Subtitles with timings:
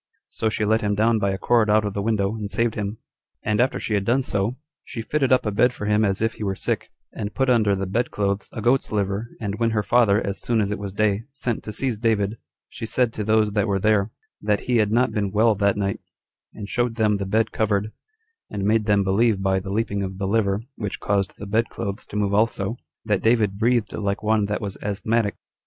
[0.29, 2.97] So she let him down by a cord out of the window, and saved him:
[3.45, 6.33] and after she had done so, she fitted up a bed for him as if
[6.33, 9.69] he were sick, and put under the bed clothes a goat's liver 18 and when
[9.69, 13.23] her father, as soon as it was day, sent to seize David, she said to
[13.23, 14.09] those that were there,
[14.41, 15.99] That he had not been well that night,
[16.55, 17.91] and showed them the bed covered,
[18.49, 22.07] and made them believe, by the leaping of the liver, which caused the bed clothes
[22.07, 22.75] to move also,
[23.05, 25.35] that David breathed like one that was asthmatic.